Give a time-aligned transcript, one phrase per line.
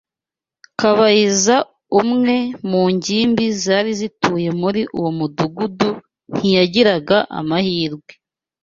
[0.79, 1.55] Kabayiza
[2.01, 2.35] umwe
[2.69, 5.89] mu ngimbi zari zituye muri uwo mudugudu
[6.35, 8.11] ntiyagiraga amahirwe